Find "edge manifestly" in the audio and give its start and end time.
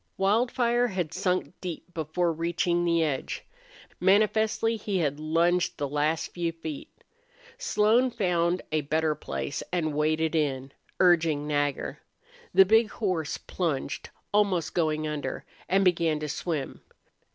3.03-4.75